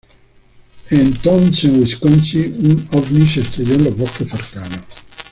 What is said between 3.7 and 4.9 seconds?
en los bosques cercanos.